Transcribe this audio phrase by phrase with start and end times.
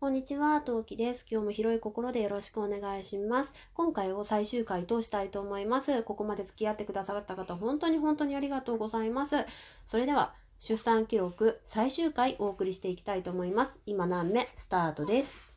[0.00, 1.26] こんにちは、トウキです。
[1.28, 3.52] 今日も広い心でよろしくお願いします。
[3.74, 6.04] 今回を最終回としたいと思います。
[6.04, 9.34] ここまで付き合ってくださった方、本当に本当にありがとうございます。
[9.84, 13.76] それでは、出産記録最終回お送りしていきたいと思います。
[13.86, 15.47] 今何目スタートです。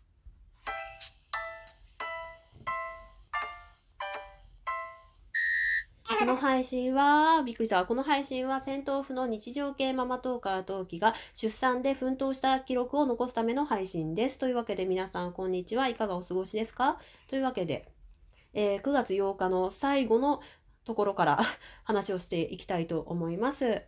[6.21, 7.83] この配信は、びっくりした。
[7.83, 14.37] この配信は戦闘婦の日常系ママトーカートウキが出産で奮闘した記録を残すための配信です。
[14.37, 15.87] というわけで皆さんこんにちは。
[15.87, 16.99] いかがお過ごしですか？
[17.27, 17.91] というわけで、
[18.53, 20.41] えー9月8日の最後の
[20.85, 21.39] ところから
[21.85, 23.81] 話をしていきたいと思います。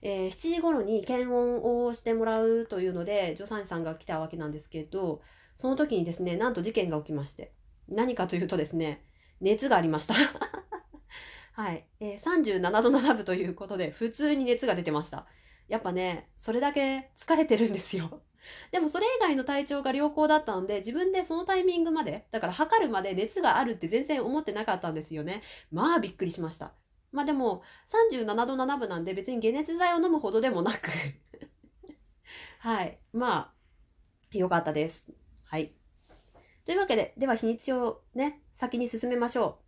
[0.00, 5.20] えー7時頃に検温をしてもらうというので、助産師さんが来たわけなんですけど、
[5.56, 7.52] その時にですね、なんと事件が起きまして。
[7.86, 9.04] 何かというとですね、
[9.42, 10.14] 熱がありました。
[11.56, 15.24] はい、えー37度7分ということで、普通に熱が出てました。
[15.68, 18.20] やっぱね、それだけ疲れてるんですよ。
[18.72, 25.42] でもそれ以外の体調が良好だったので、自分でそのタイミングまで、だから測るまで熱があるって全然思ってなかったんですよね。
[25.72, 26.74] まあびっくりしました。
[27.10, 30.90] まあでも、37度7分なんで別に解熱剤を飲むほどでもなく、
[32.60, 33.54] はい、ま
[34.34, 35.06] あ、よかったです。
[35.44, 35.72] はい。
[36.66, 39.65] というわけで、では日にちをね、先に進めましょう。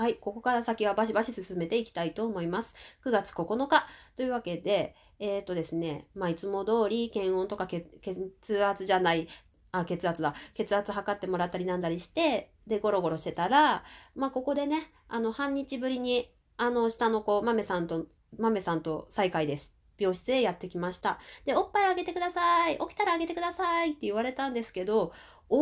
[0.00, 2.74] はい、ここから先はバシバシ進めていきたいと思います。
[3.04, 9.28] 9月9日というわけで、えっ、とですね、まあいつも通り検温とか血血圧じゃない、
[9.72, 10.34] あ、血圧だ。
[10.54, 13.84] 血圧測ってもらったりなんだりして、で、ゴロゴロしてたら、
[14.14, 18.06] まあここでね、あの、半日ぶりに、あの、下の子、豆さんと、
[18.38, 19.79] 豆さんと再会です。
[20.00, 21.20] 病室へやってきました。
[21.44, 22.78] で、おっぱいあげてください。
[22.78, 25.12] 起きたらあげてくださいって言われたんですけど、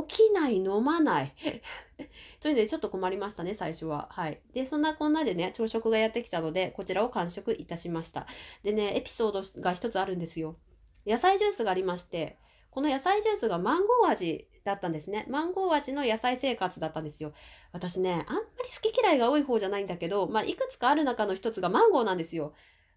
[0.06, 1.34] 起きない、飲まない。
[2.40, 4.08] というので、ちょっと困りましたね、最初は。
[4.12, 4.40] はい。
[4.52, 8.26] で、そんなこんなでね、朝食がやってきたので、こちらを完食いたしました。
[8.62, 10.56] でね、エピソードが一つあるんですよ。
[11.06, 12.38] 野菜ジュースがありまして、
[12.70, 15.26] この野菜ジュースがマンゴー味だったんですね。
[15.28, 17.32] マンゴー味の野菜生活だったんですよ。
[17.72, 22.52] 私ね、あんまり好き嫌いが多い方じゃないんだけど、まあ、いくつかある中の一つがマンゴーなんですよ。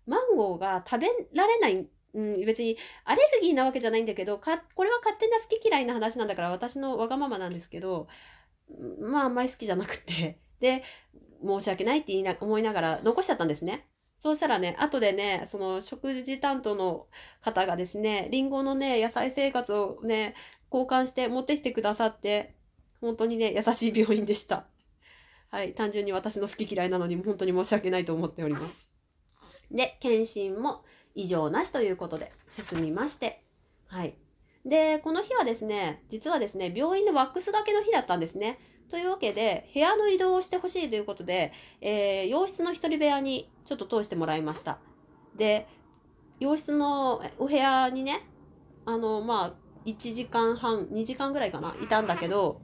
[0.05, 8.07] マンゴーが食べられない、うん、別にアレルギーなわけじゃないんだけど、か、これは勝手な好き嫌いな話なんだから私のわがままなんですけど、
[8.99, 10.39] まああんまり好きじゃなくて。
[10.59, 10.83] で、
[11.45, 13.87] 申し訳ないって言いな、思いながら残しちゃったんですね。
[14.19, 17.07] そうしたらね、後でね、その食事担当の
[17.41, 20.35] 方がですね、リンゴのね、野菜生活をね、
[20.71, 22.55] 交換して持ってきてくださって、
[23.01, 24.67] 本当にね、優しい病院でした。
[25.49, 28.90] はい、単純に私の好き嫌いなのに本当に申し訳ないと思っております。
[29.71, 30.83] で、検診も
[31.15, 33.43] 異常なしということで進みまして、
[33.87, 34.15] はい。
[34.65, 38.59] で、この日はですね、実はですね、病院でワックスがけの日だったんですね。
[38.89, 44.79] というわけで、部屋の移動をしてほしいということで、えー、洋室の一人部屋にちょっと通してもらいました。
[45.37, 45.67] で、
[46.39, 48.27] 洋室のお部屋にね、
[48.85, 49.53] あの、まあ、
[49.85, 52.61] 1時間半、2時間ぐらいかな、いたんだけど、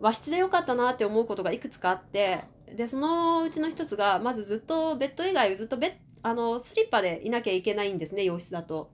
[0.00, 8.90] 和室でよかったなって思うことがいくつかあって、で、そのうちの一つが、まずずっとベッド以外ずっとベ、あの、スリッパでいなきゃいけないんですね、洋室だと。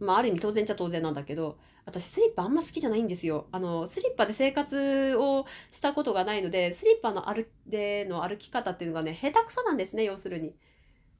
[0.00, 3.46] まあ、ある意味当然っちゃ当然なんだけど、私スリッパあんま好きじゃないんですよ。
[3.52, 10.54] あの、スリッパで生活をしたことがないので、スリッパの歩での歩き方っていうのがね、下手くそなんですね、要するに。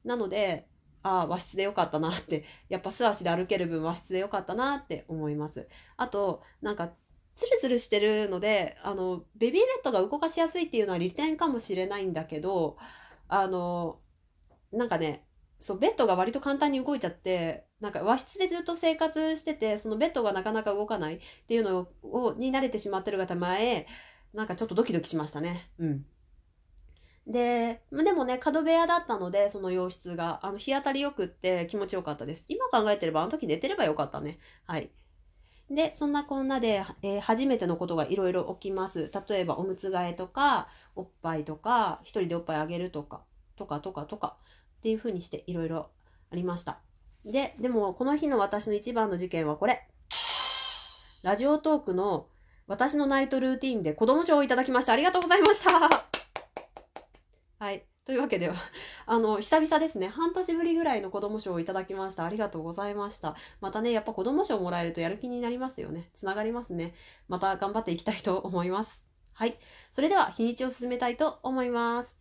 [0.03, 0.67] なので、
[1.03, 5.67] ああ、和室でよかったなって、やっぱ素足で歩ける分和室でよかったなって思います。
[5.97, 6.93] あと、なんか、
[7.35, 12.77] ツルツルしてるので、あの、ベビーベッドが動かしやすいっていうのは利点かもしれないんだけど、
[13.27, 13.99] あの、
[14.71, 15.25] なんかね、
[15.59, 23.87] そう、ベッドが割と簡単に動いちゃって、なんか和室でずっと生活してて、そのベッドがなかなか動かないっていうのを、に慣れてしまってるがた前、
[24.33, 25.69] なんかちょっとドキドキしましたね。
[25.79, 26.05] うん。
[27.27, 32.45] で、でもね、角部屋だったので、その洋室が、あの、日当たり良くって気持ちよかったです。
[32.47, 34.37] 今考えてれば、あの時寝てればよかったね。
[34.65, 34.91] はい。
[35.69, 39.11] で、そんなこんなで、えー初めてのことがいろいろ起きます。
[39.29, 43.23] 例えば、おむつ替えとか、おっぱいとか、一人でおっぱいあげるとか、
[43.55, 44.37] とかとかとか、
[44.77, 45.89] っていう風にしていろいろ
[46.31, 46.79] ありました。
[47.23, 49.87] で、でも、この日の私の一番の事件はこれ。
[51.23, 52.27] ラジオトークの
[52.67, 54.93] 私のナイトルーティンで子供賞をいただきました。
[54.93, 56.05] ありがとうございました。
[57.57, 57.94] はい。
[58.05, 58.55] というわけでは、
[59.07, 60.07] あの、久々ですね。
[60.09, 62.23] 半年ぶりぐらいの子供賞をいただきました。
[62.23, 63.35] ありがとうございました。
[63.61, 66.11] またね、やっぱ子供賞もらえるとやる気になりますよね。
[66.13, 66.93] つながりますね。
[67.27, 69.03] また頑張っていきたいと思います。
[69.33, 69.57] はい。
[69.91, 72.15] それでは、日にちを進めたいと思います。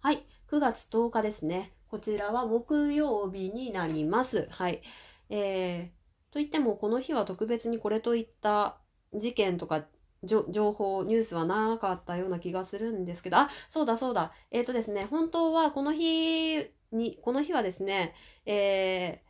[0.00, 0.24] はい。
[0.46, 1.72] 9月10日ですね。
[1.88, 4.46] こちらは木曜日になります。
[4.50, 4.82] はい。
[5.30, 5.93] えー、
[6.34, 8.76] といっても、この日は特別にこれといった
[9.14, 9.84] 事件とか
[10.24, 10.42] 情
[10.72, 14.32] 報、ニュースはなかったような気がするんですけど、あ、そうだそうだ。
[14.50, 18.16] えっ、ー、とですね、本当はこの日に、この日はですね、
[18.46, 19.22] え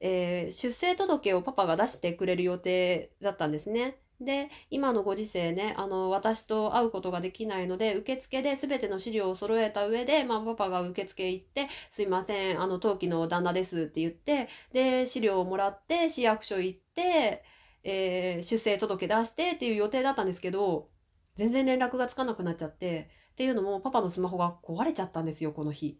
[0.00, 3.96] ーえー、出生届をパパが出してくれる予定だったんですね。
[4.24, 17.44] で、今のご時世ね、あの、私と会うことができないので、受付で全ての資料を揃えた上で、まあ、パパが受付行って、すいません、あの、登記の旦那ですって言って、で、資料をもらって、市役所行って、
[17.84, 20.88] えー、出生届出してっていう予定だったんですけど、
[21.36, 25.98] 全然連絡がつかなくなっちゃって、っていうのも、パパのスマホが壊れちゃったんですよ、この日。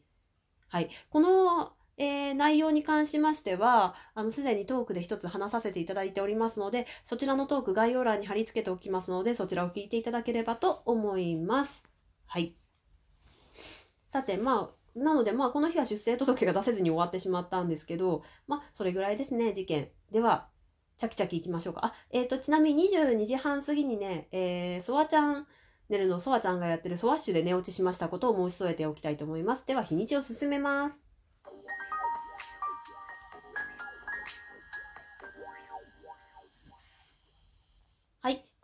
[0.69, 0.89] はい。
[1.11, 11.85] この、えー、内容に関しましては、あの、すでにトークで一つ話させていただいておりますので、そちらのトーク概要欄に貼り付けておきますので、そちらを聞いていただければと思います。
[12.27, 12.57] はい。
[14.11, 19.89] さて、まあ、なので、まあ、この日は出生届が出せずに終わってしまったんですけど、まあ、それぐらいですね、事件。
[20.13, 20.49] では、
[20.97, 21.87] チャキチャキいきましょうか。
[21.87, 25.47] あ、えっ、ー、と、ちなみに22時半過ぎにね、えー、ソワちゃん、
[25.89, 29.67] 寝るのソワちゃんがやってるソワッシュで寝落ちしましたことを申し添えておきたいと思います。
[29.67, 31.04] では、日にちを進めます。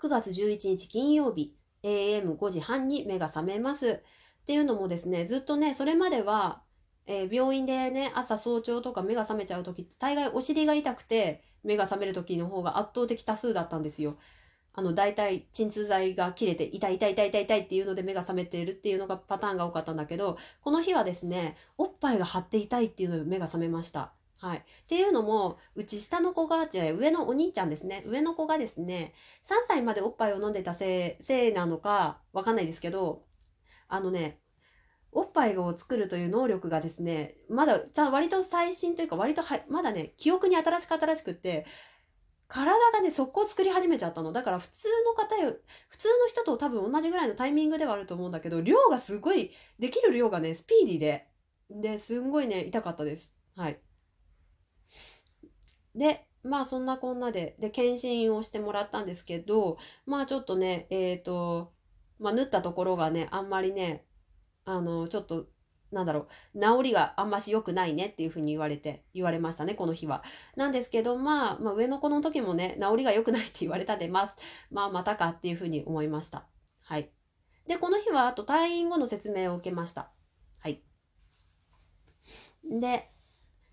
[0.03, 4.03] 9月11日金曜日、AM5 時半に目が覚めます。
[4.43, 6.63] っていうのもですね、ずっとね、それまでは、
[7.07, 14.17] えー、病院でね、朝早朝とか目が覚めちゃう時って、大概お尻が痛くて、目が覚める時の方が圧倒的多数だったんですよ。
[14.73, 24.15] あの、大体、鎮痛剤が切れて、痛い痛い痛い痛い痛いっていうので目が覚めているっていうのがパターンが多かったんだけど、この日はですね、おっぱいが張って痛いっていうので目が覚めました。
[24.41, 24.59] はい。
[24.59, 28.03] っていうのも、うち下の子が、じゃ上のお兄ちゃんですね。
[28.07, 29.13] 上の子がですね、
[29.45, 33.27] 3歳までおっぱいを飲んでたせい、せいなのか、わかんないですけど、
[33.87, 34.41] あのね、
[35.13, 41.67] おっぱいを作るという能力がですね、まだ、ちゃん、割と最新というか、割とは、まだね、記憶に新しく新しくって、
[42.49, 44.33] 体がね、速攻作り始めちゃったの。
[44.33, 45.55] だから普通の方よ、
[45.91, 51.29] 普通の人と多分同じぐらいのタイミングではあると思うんだけど、量がすごい、できる量がね、スピーディーで、
[51.71, 53.35] で、すんごいね、痛かったです。
[53.55, 53.81] はい。
[55.95, 61.73] で、まあそんなこんなで、で、検診をしてもらったんですけど、まあちょっとね、えっ、ー、と、
[62.19, 64.07] まあ縫ったところがね、あんまりね、
[64.65, 65.47] あの、ちょっと、
[65.91, 70.23] なんだろう、治りがあんまし良くないねっていうふうに言われて、言われましたね、この日は。
[70.57, 74.37] なんですけど、まあ、まあ、上の子の時もね、治りが良くないって言われたで、ます。
[74.71, 76.47] まあ、またかっていうふうに思いました。
[76.83, 77.11] はい。
[77.67, 80.11] で、この日は、あと退院後の説明を受けました。
[80.61, 80.83] はい。
[82.65, 83.11] で、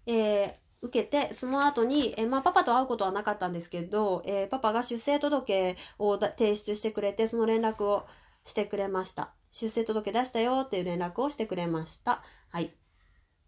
[0.08, 8.06] えー、受けて、その後に、えまあ、パパと会うことはなかったんですけど、えー、パパが出生届を提出してくれて、その連絡を
[8.44, 9.34] してくれました。
[9.52, 12.24] 出生届出したよっていう連絡をしてくれました。
[12.50, 12.76] はい。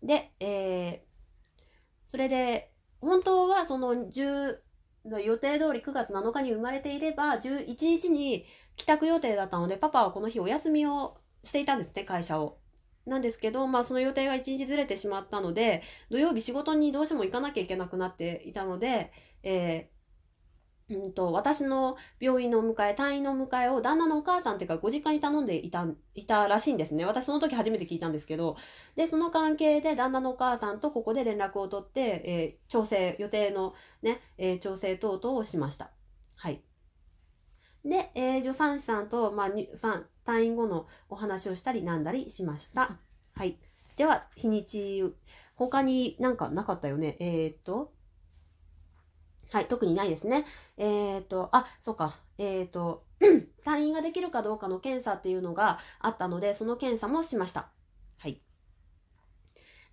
[0.01, 1.61] で、えー、
[2.07, 4.59] それで、本当はその10、
[5.23, 12.57] 予定通り9月7日に生まれていれば、11日に帰宅予定だったので、パパはこの日お休みをしていたんですね、会社を。
[13.05, 19.11] なんですけど、まあその予定が1日ずれてしまったので、土曜日仕事にどうしても行かなきゃいけなくなっていたので、
[19.43, 19.99] えー、
[20.89, 25.85] うんと、私の病院の迎え、退院の迎えを旦那のお母さんっていうかご実家に頼んでいた、
[26.15, 27.05] いたらしいんですね。
[27.05, 28.57] 私その時初めて聞いたんですけど、
[28.95, 35.91] で、その関係で旦那のお母さんとここで連絡を取って、えー、調整、予定のね、えー、調整等々をしました。
[36.35, 36.61] はい。
[37.85, 42.97] で、えー、助産師さんと、まあ、退院後のお話をしたりなんだりしました。
[43.35, 43.57] はい。
[43.95, 45.03] では、日にち、
[45.55, 47.17] 他になんかなかったよね？
[47.19, 47.93] えー、っと、
[49.51, 50.45] はい、特にないですね。
[50.77, 52.19] えー、っと、あ、そうか。
[52.37, 53.03] えー、っと、
[53.65, 57.69] 退院ができるかどうかの検査っていうのがあったので、その検査もしました。
[58.17, 58.41] はい。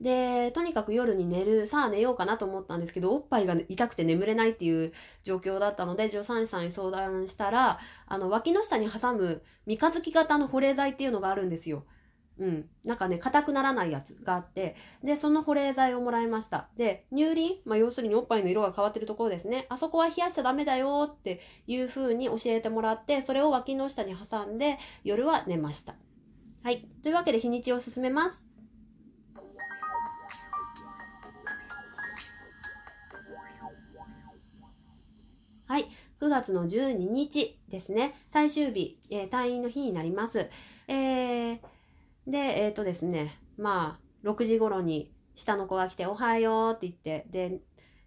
[0.00, 11.84] で、とにかく夜に寝る、さあ寝ようかなと思ったんですけど、おっぱいが痛くて眠れないっていう状況だったので、助産師さんに相談したら、あの、脇の下に挟む三日月型の保冷剤っていうのがあるんですよ。
[12.38, 12.68] うん。
[12.84, 16.68] なんかね、硬くならないやつがあって、で、その保冷剤をもらいました。
[16.76, 19.66] で、乳輪、まあ、要するにおっぱいの色が変わってるところですね。
[19.70, 25.94] あそこは冷やしちゃダメだよっていう風に教えてもらって、それを脇の下に挟んで、夜は寝ました。
[26.62, 26.86] はい。
[27.02, 28.55] というわけで日にちを進めます。
[35.68, 35.88] はい。
[36.20, 38.14] 9月の12日ですね。
[38.30, 40.48] 最終日、えー、退院の日になります。
[40.86, 41.58] えー、
[42.28, 43.40] で、えっ、ー、とですね。
[43.58, 47.60] まあ、6時頃に下の子が来て、おはようって言って、で、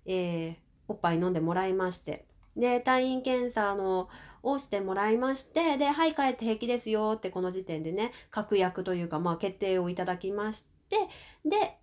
[0.05, 0.55] えー、
[0.87, 2.27] おっぱい飲んでもらいまして。
[2.55, 4.07] で、退院検査の、
[4.41, 10.95] をしてもらいまして、で、はい、帰って平気ですよってこの時点でね、確約というか、まあ、決定をいただきまして、
[11.43, 11.77] で、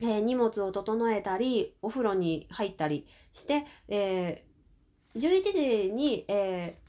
[0.00, 4.47] えー、荷物を整えたり、お風呂に入ったりして、えー
[5.14, 6.88] 11時に、えー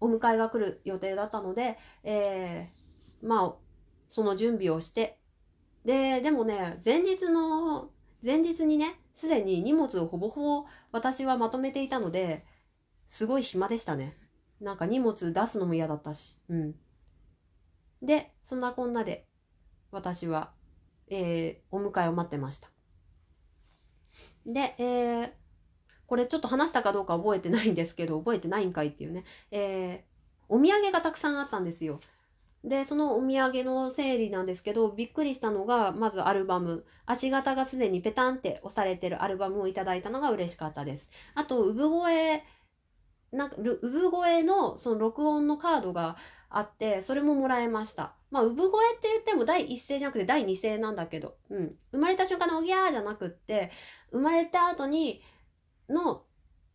[0.00, 3.54] お迎えが来る予定だったので、えーまあ、
[4.08, 5.18] その準備をして、
[5.84, 7.90] で、でもね、前日の、
[8.24, 12.44] 前日にね、すでに荷物をほぼほぼ私はまとめていたので、
[13.08, 14.16] すごい暇でしたね。
[14.60, 16.38] なんか荷物出すのも嫌だったし。
[16.48, 16.74] うん。
[18.02, 19.26] で、そんなこんなで、
[19.90, 20.52] 私は、
[21.08, 22.70] えーお迎えを待ってました。
[24.46, 25.37] で、えー
[26.08, 29.24] これちょっと話したかどうか覚えてないんですけど、覚えてないんかいっていうね。
[29.52, 32.00] えーお土産がたくさんあったんですよ。
[32.64, 36.84] で、そのお土産の整理なんですけど、びっくりしたのが、まずアルバム。
[37.06, 41.10] 足型がすでにペタンって押されてるアルバムをいただいたのが嬉しかったです。
[41.34, 42.42] あと、産声、
[43.30, 46.16] なんか、産声のその録音のカードが
[46.50, 48.14] あって、それももらえました。
[48.30, 51.70] まあ、産声って言っても第一声じゃなくて第二声なんだけど、うん。
[51.92, 53.70] 生まれた瞬間のおぎゃーじゃなくって、
[54.10, 55.22] 生まれた後に、
[55.88, 56.24] の、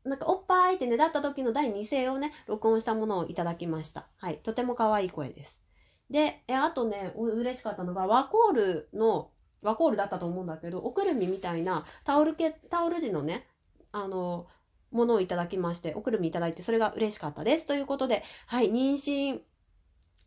[0.04, 4.08] なんかおっぱいってねだった時の第二声をね、録音したものをいただきました。
[4.18, 4.40] はい。
[4.40, 5.64] とても可愛い声です。
[6.10, 13.48] で、えあとね、嬉しかったのが、ワコールの、ワコールだったと思うんだけど、おくるみみたいなタオル系、タオル地のね、
[13.92, 14.48] あの、
[14.92, 17.66] ものをいただきまして、おくるみいただいて、それが嬉しかったです。
[17.66, 19.40] ということで、はい、妊娠、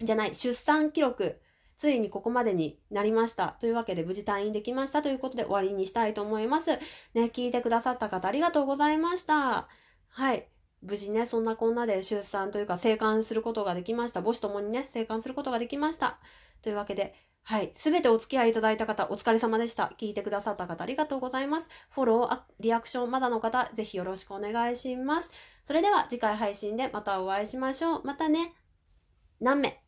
[0.01, 1.41] じゃない、出産記録、
[1.77, 3.57] ついにここまでになりました。
[3.61, 6.71] というわけで、無事退院できましたということで終わりにしたいと思います。
[7.15, 9.69] ね、聞いてくださった方ありがとうございました。
[10.09, 10.49] はい。
[10.83, 14.23] 無事ね、そんなこんなで出産というか生還することができました。
[14.23, 16.19] 母子ともにね、生還することができました。
[16.63, 17.71] というわけで、はい。
[17.75, 19.93] すべてお付き合いいただいた方、お疲れ様でした。
[19.99, 21.69] 聞いてくださった方、ありがとうございます。
[21.91, 25.31] フォロー、リアクション、まだの方、ぜひよろしくお願いします。
[25.63, 28.05] それでは、次回配信でまたお会いしましょう。
[28.05, 28.55] またね。
[29.41, 29.86] 何名？